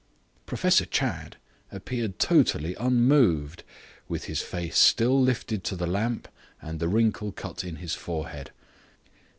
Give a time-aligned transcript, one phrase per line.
[0.47, 1.37] Professor Chadd
[1.71, 3.63] appeared totally unmoved,
[4.07, 6.27] with his face still lifted to the lamp
[6.59, 8.49] and the wrinkle cut in his forehead.